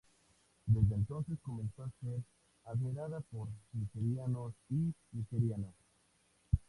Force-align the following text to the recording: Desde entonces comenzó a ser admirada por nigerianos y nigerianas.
Desde 0.65 0.95
entonces 0.95 1.37
comenzó 1.43 1.83
a 1.83 1.91
ser 2.01 2.23
admirada 2.65 3.19
por 3.19 3.49
nigerianos 3.71 4.55
y 4.71 4.91
nigerianas. 5.11 5.75